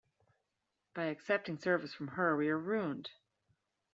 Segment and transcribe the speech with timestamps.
[0.95, 3.11] By accepting service from Her we are ruined.